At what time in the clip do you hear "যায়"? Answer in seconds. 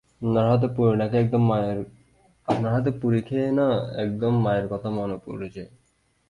5.49-5.71